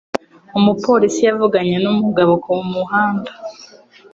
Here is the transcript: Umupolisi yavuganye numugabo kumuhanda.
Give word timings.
Umupolisi 0.57 1.19
yavuganye 1.27 1.75
numugabo 1.83 2.33
kumuhanda. 2.43 3.31